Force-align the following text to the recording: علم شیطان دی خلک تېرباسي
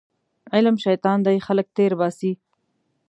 علم 0.53 0.75
شیطان 0.83 1.17
دی 1.25 1.37
خلک 1.47 1.67
تېرباسي 1.77 2.31